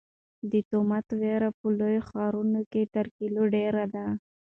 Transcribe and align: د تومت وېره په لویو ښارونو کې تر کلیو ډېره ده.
د 0.51 0.53
تومت 0.71 1.07
وېره 1.19 1.49
په 1.59 1.67
لویو 1.77 2.05
ښارونو 2.09 2.61
کې 2.71 2.81
تر 2.93 3.05
کلیو 3.15 3.43
ډېره 3.55 3.85
ده. 3.93 4.05